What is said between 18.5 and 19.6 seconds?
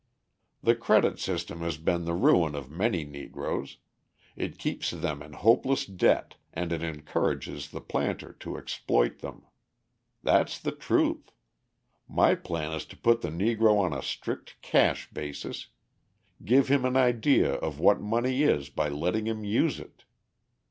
by letting him